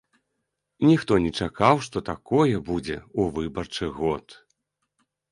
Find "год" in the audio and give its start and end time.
3.99-4.25